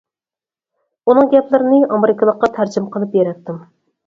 ئۇنىڭ 1.11 1.29
گەپلىرىنى 1.33 1.83
ئامېرىكىلىققا 1.89 2.51
تەرجىمە 2.57 2.91
قىلىپ 2.97 3.13
بېرەتتىم. 3.19 3.63